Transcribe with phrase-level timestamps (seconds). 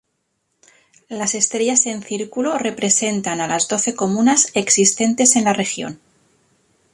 [1.09, 5.99] Las estrellas en círculo representan a las doce comunas existentes en la región.